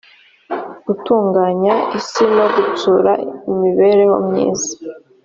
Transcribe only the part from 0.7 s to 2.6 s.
gutunganya isi no